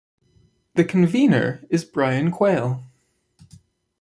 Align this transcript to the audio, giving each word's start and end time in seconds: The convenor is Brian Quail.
The 0.73 0.83
convenor 0.83 1.63
is 1.69 1.85
Brian 1.85 2.31
Quail. 2.31 2.83